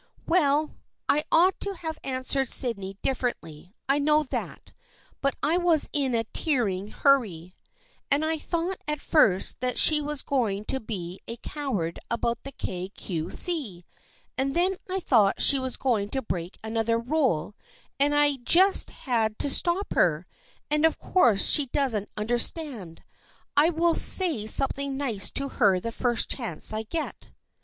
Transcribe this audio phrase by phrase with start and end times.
[0.27, 0.77] "Well,
[1.07, 4.71] I ought to have answered Sydney dif ferently, I know that,
[5.21, 7.55] but I was in a tearing hurry,
[8.09, 12.51] and I thought at first that she was going to be a coward about the
[12.51, 13.85] Kay Cue See
[14.39, 17.53] and then I thought she was going to break another rule,
[17.99, 20.25] and I just had to stop her,
[20.71, 23.03] and of course she doesn't understand.
[23.05, 26.73] THE FRIENDSHIP OF ANNE 85 I will say something nice to her the first chance
[26.73, 27.27] I get."